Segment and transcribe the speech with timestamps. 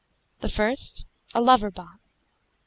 [0.39, 1.05] The first
[1.35, 1.99] a lover bought.